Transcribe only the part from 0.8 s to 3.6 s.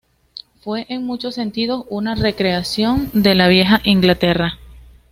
en muchos sentidos, una recreación de la